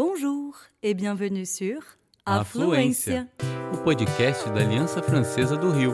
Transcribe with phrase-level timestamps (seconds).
[0.00, 1.82] Bonjour et bienvenue sur
[2.24, 3.28] Afluência,
[3.74, 5.92] o podcast da Aliança Francesa do Rio.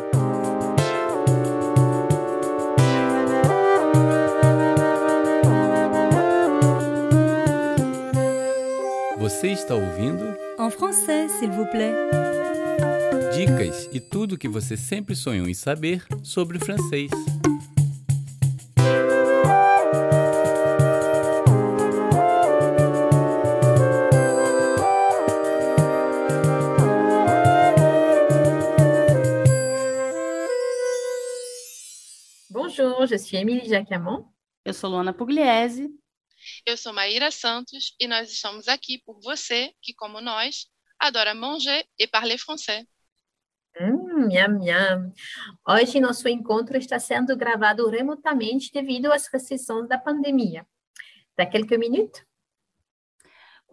[9.16, 11.94] Você está ouvindo En français, s'il vous plaît.
[13.34, 17.10] dicas e tudo o que você sempre sonhou em saber sobre o francês.
[32.76, 34.26] Bonjour, je suis Émilie Jacamon.
[34.64, 35.88] Eu sou Luana Pugliese.
[36.66, 40.66] Eu sou Maíra Santos e nós estamos aqui por você que, como nós,
[40.98, 42.84] adora manger e parler français.
[43.80, 45.12] Hum, miam, miam.
[45.68, 50.66] Hoje nosso encontro está sendo gravado remotamente devido às restrições da pandemia.
[51.38, 52.26] Dá quelques minutes?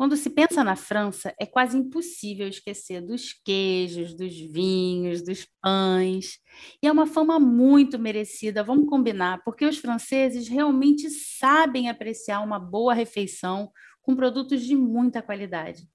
[0.02, 6.40] Quando se pensa na França, é quase impossível esquecer dos queijos, dos vinhos, dos pães.
[6.82, 12.58] E é uma fama muito merecida, vamos combinar, porque os franceses realmente sabem apreciar uma
[12.58, 13.72] boa refeição
[14.02, 15.88] com produtos de muita qualidade.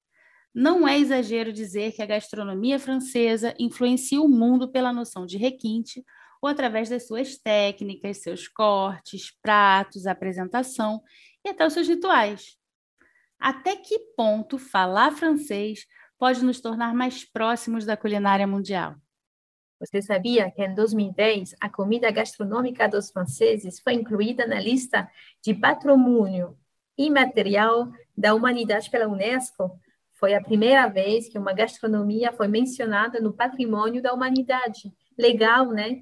[0.55, 6.01] Não é exagero dizer que a gastronomia francesa influencia o mundo pela noção de requinte
[6.41, 11.01] ou através das suas técnicas, seus cortes, pratos, apresentação
[11.45, 12.57] e até os seus rituais.
[13.39, 15.85] Até que ponto falar francês
[16.17, 18.95] pode nos tornar mais próximos da culinária mundial?
[19.79, 25.09] Você sabia que em 2010 a comida gastronômica dos franceses foi incluída na lista
[25.43, 26.57] de patrimônio
[26.97, 29.79] imaterial da humanidade pela Unesco?
[30.13, 34.91] Foi a primeira vez que uma gastronomia foi mencionada no patrimônio da humanidade.
[35.15, 36.01] Legal, né?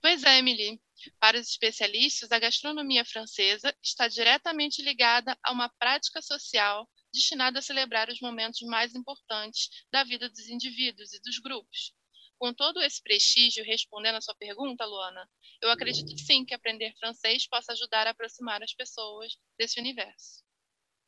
[0.00, 0.80] Pois é, Emily.
[1.18, 7.62] Para os especialistas, a gastronomia francesa está diretamente ligada a uma prática social destinada a
[7.62, 11.92] celebrar os momentos mais importantes da vida dos indivíduos e dos grupos.
[12.38, 15.28] Com todo esse prestígio, respondendo a sua pergunta, Luana,
[15.60, 20.42] eu acredito sim que aprender francês possa ajudar a aproximar as pessoas desse universo.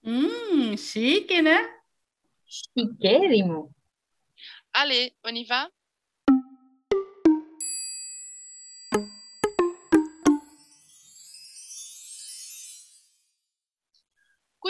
[0.04, 1.58] Hum, chique, né?
[2.46, 3.74] Chiquérrimo.
[4.72, 5.70] Allez, on y va?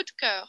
[0.05, 0.47] De cœur.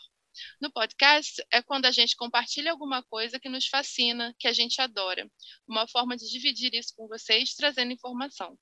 [0.60, 4.80] No podcast é quando a gente compartilha alguma coisa que nos fascina, que a gente
[4.80, 5.28] adora.
[5.66, 8.56] Uma forma de dividir isso com vocês, trazendo informação.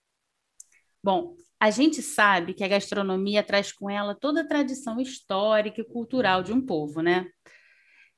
[1.02, 5.84] Bom, a gente sabe que a gastronomia traz com ela toda a tradição histórica e
[5.84, 7.28] cultural de um povo, né?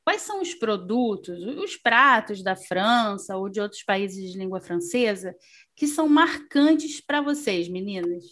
[0.04, 5.34] Quais são os produtos, os pratos da França ou de outros países de língua francesa
[5.74, 8.22] que são marcantes para vocês, meninas?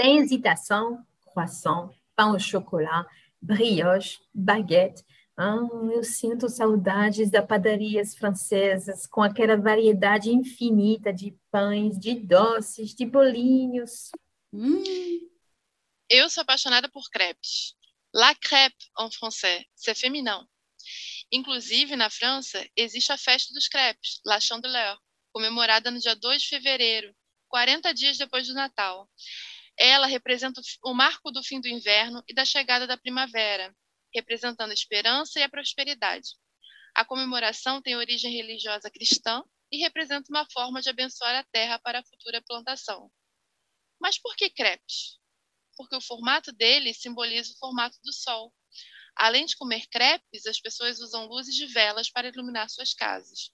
[0.00, 3.04] Sem hesitação, croissant, pão au chocolat,
[3.40, 5.04] brioche, baguete.
[5.36, 5.56] Ah,
[5.94, 13.06] eu sinto saudades das padarias francesas, com aquela variedade infinita de pães, de doces, de
[13.06, 14.10] bolinhos.
[14.52, 14.82] Hum,
[16.10, 17.74] Eu sou apaixonada por crepes.
[18.12, 20.44] La crêpe, en français, c'est féminin.
[21.32, 24.98] Inclusive, na França, existe a festa dos crepes, La Chandeleur,
[25.32, 27.14] comemorada no dia 2 de fevereiro,
[27.48, 29.08] 40 dias depois do Natal.
[29.82, 33.74] Ela representa o marco do fim do inverno e da chegada da primavera,
[34.14, 36.36] representando a esperança e a prosperidade.
[36.94, 39.42] A comemoração tem origem religiosa cristã
[39.72, 43.10] e representa uma forma de abençoar a terra para a futura plantação.
[43.98, 45.18] Mas por que crepes?
[45.78, 48.52] Porque o formato dele simboliza o formato do sol.
[49.16, 53.50] Além de comer crepes, as pessoas usam luzes de velas para iluminar suas casas.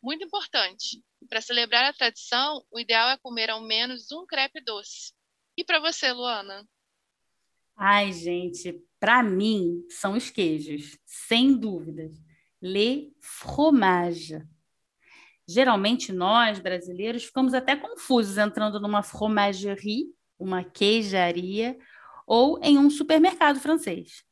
[0.00, 5.12] Muito importante, para celebrar a tradição, o ideal é comer ao menos um crepe doce.
[5.60, 6.66] E para você, Luana?
[7.76, 12.16] Ai, gente, para mim são os queijos, sem dúvidas.
[12.62, 14.42] Le fromage.
[15.46, 20.06] Geralmente nós, brasileiros, ficamos até confusos entrando numa fromagerie,
[20.38, 21.78] uma queijaria,
[22.26, 24.24] ou em um supermercado francês.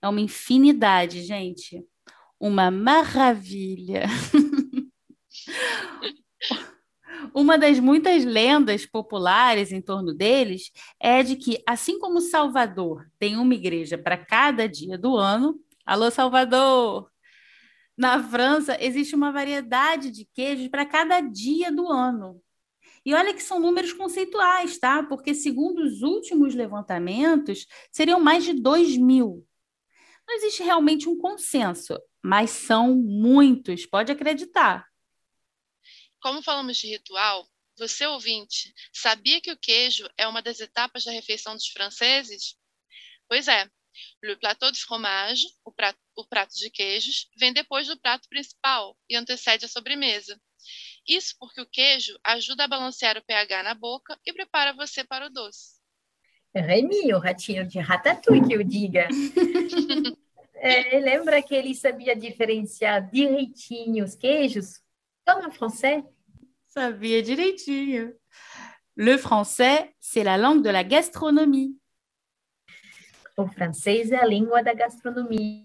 [0.00, 1.84] É uma infinidade, gente.
[2.40, 4.04] Uma maravilha.
[7.34, 10.70] Uma das muitas lendas populares em torno deles
[11.00, 16.10] é de que, assim como Salvador tem uma igreja para cada dia do ano, alô
[16.10, 17.10] Salvador!
[17.96, 22.40] Na França existe uma variedade de queijos para cada dia do ano.
[23.04, 25.02] E olha que são números conceituais, tá?
[25.02, 29.46] Porque, segundo os últimos levantamentos, seriam mais de 2 mil.
[30.28, 34.91] Não existe realmente um consenso, mas são muitos, pode acreditar.
[36.22, 37.46] Como falamos de ritual,
[37.76, 42.56] você ouvinte, sabia que o queijo é uma das etapas da refeição dos franceses?
[43.28, 43.68] Pois é,
[44.22, 48.96] Le plateau de fromage, o prato, o prato de queijos, vem depois do prato principal
[49.10, 50.40] e antecede a sobremesa.
[51.06, 55.26] Isso porque o queijo ajuda a balancear o pH na boca e prepara você para
[55.26, 55.80] o doce.
[56.54, 59.08] Remy, o ratinho de ratatouille que eu diga.
[60.54, 64.80] é, lembra que ele sabia diferenciar direitinho os queijos?
[65.24, 66.04] Como em francês?
[66.66, 68.14] Sabia direitinho.
[68.96, 71.78] Le français, c'est la langue de la gastronomie.
[73.36, 75.64] O francês é a língua da gastronomia.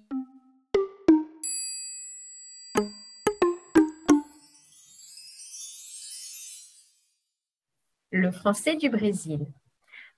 [8.12, 9.54] Le français du Brésil.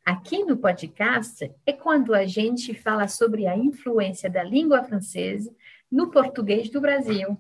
[0.06, 5.54] Aqui no podcast é quando a gente fala sobre a influência da língua francesa
[5.92, 7.38] no português do Brasil.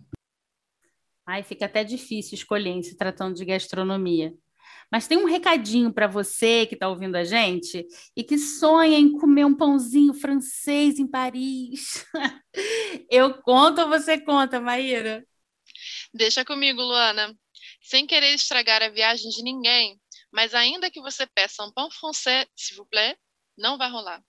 [1.31, 4.33] Ai, fica até difícil escolher em se tratando de gastronomia.
[4.91, 7.85] Mas tem um recadinho para você que está ouvindo a gente
[8.17, 12.03] e que sonha em comer um pãozinho francês em Paris.
[13.11, 15.23] Eu conto ou você conta, Maíra?
[16.11, 17.37] Deixa comigo, Luana.
[17.79, 20.01] Sem querer estragar a viagem de ninguém,
[20.33, 23.15] mas ainda que você peça um pão francês, s'il vous plaît,
[23.55, 24.19] não vai rolar.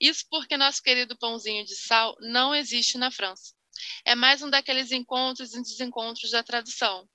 [0.00, 3.57] Isso porque nosso querido pãozinho de sal não existe na França.
[4.04, 7.08] É mais um daqueles encontros e desencontros da tradução.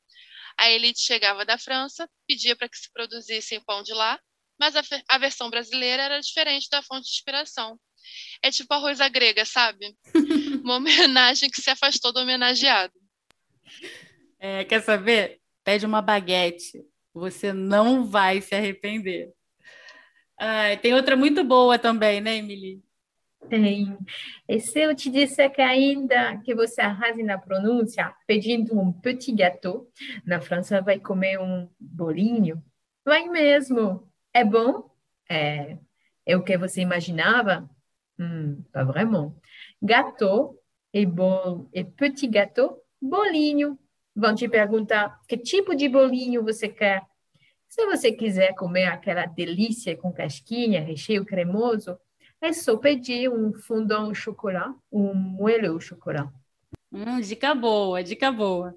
[0.57, 4.19] A elite chegava da França, pedia para que se produzisse pão de lá,
[4.59, 7.79] mas a, a, versão brasileira era diferente da fonte de inspiração.
[8.41, 9.95] É tipo arroz à grega, sabe?
[10.63, 12.93] Uma homenagem que se afastou do homenageado.
[14.39, 15.39] É, quer saber?
[15.63, 16.83] Pede uma baguete.
[17.13, 19.31] Você não vai se arrepender.
[20.37, 22.82] Ah, tem outra muito boa também, né, Emily?
[23.49, 23.97] Tem.
[24.47, 29.31] E se eu te disser que ainda que você arrase na pronúncia, pedindo um petit
[29.31, 29.87] gâteau,
[30.25, 32.63] na França vai comer um bolinho?
[33.05, 34.09] Vai mesmo.
[34.33, 34.89] É bom?
[35.29, 35.77] É.
[36.25, 37.69] É o que você imaginava?
[38.17, 39.33] Hum, pas vraiment.
[39.81, 40.57] Gâteau
[40.93, 43.77] e bol e petit gâteau, bolinho.
[44.15, 47.03] Vão te perguntar que tipo de bolinho você quer.
[47.67, 51.97] Se você quiser comer aquela delícia com casquinha, recheio cremoso,
[52.43, 56.29] é só pedir um fondant au chocolat, um au chocolat.
[56.91, 58.75] Hum, dica boa, dica boa.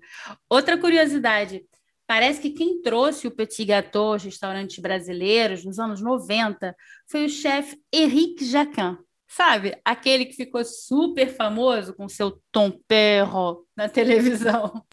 [0.49, 1.67] Outra curiosidade,
[2.07, 6.77] parece que quem trouxe o petit gâteau aos restaurantes brasileiros nos anos 90
[7.09, 8.97] foi o chefe Henrique Jacquin.
[9.27, 9.77] Sabe?
[9.85, 14.87] Aquele que ficou super famoso com seu tom perro na televisão.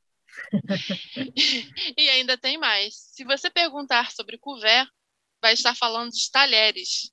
[1.96, 2.96] e ainda tem mais.
[2.96, 4.90] Se você perguntar sobre couvert,
[5.44, 7.12] vai estar falando dos talheres.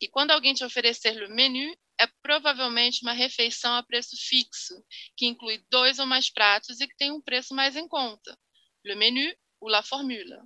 [0.00, 4.74] E quando alguém te oferecer o menu, é provavelmente uma refeição a preço fixo,
[5.14, 8.36] que inclui dois ou mais pratos e que tem um preço mais em conta.
[8.82, 9.30] Le menu
[9.60, 10.38] ou la formule.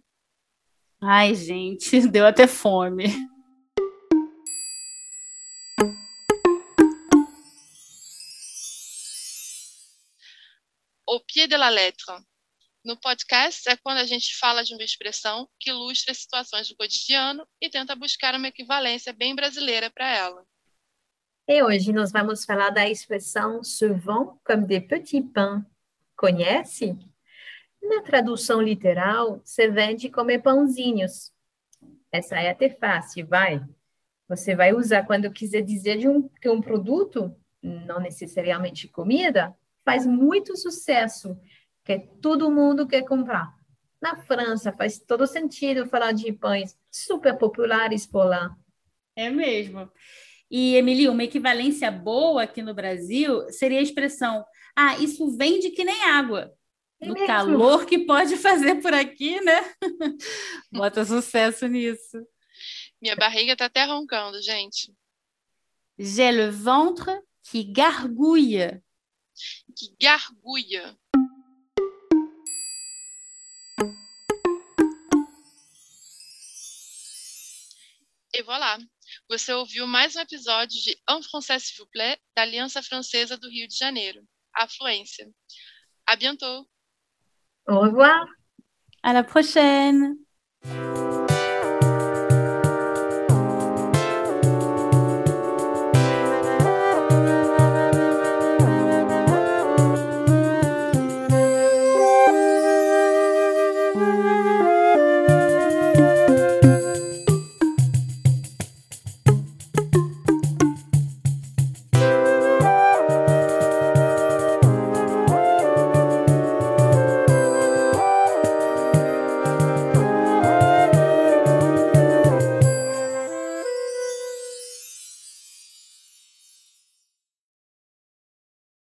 [1.01, 3.05] Ai, gente, deu até fome.
[11.07, 12.13] Au pied de la lettre.
[12.83, 17.47] No podcast é quando a gente fala de uma expressão que ilustra situações do cotidiano
[17.61, 20.47] e tenta buscar uma equivalência bem brasileira para ela.
[21.47, 25.63] E hoje nós vamos falar da expressão se vend comme des petits pains.
[26.17, 26.97] Conhece?
[27.83, 31.33] Na tradução literal, se vende como pãozinhos.
[32.11, 33.63] Essa é até fácil, vai.
[34.27, 40.07] Você vai usar quando quiser dizer de um, que um produto, não necessariamente comida, faz
[40.07, 41.39] muito sucesso
[41.85, 43.55] que todo mundo quer comprar.
[44.01, 48.57] Na França faz todo sentido falar de pães super populares por lá.
[49.15, 49.91] É mesmo.
[50.51, 54.45] E, Emily, uma equivalência boa aqui no Brasil seria a expressão:
[54.75, 56.53] ah, isso vende que nem água.
[57.01, 57.27] É no mesmo.
[57.27, 59.75] calor que pode fazer por aqui, né?
[60.73, 62.19] Bota sucesso nisso.
[63.01, 64.93] Minha barriga tá até roncando, gente.
[65.99, 68.83] J'ai le ventre qui gargouille.
[69.77, 70.97] Que gargouille.
[78.41, 78.79] E voilà!
[79.29, 83.51] Você ouviu mais um episódio de En français s'il vous plaît, da Aliança Francesa do
[83.51, 85.29] Rio de Janeiro, a Fluência.
[86.07, 86.67] À bientôt!
[87.69, 88.27] Au revoir!
[89.03, 90.17] À la prochaine!